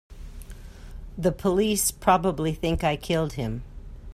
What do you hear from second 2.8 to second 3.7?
I killed him.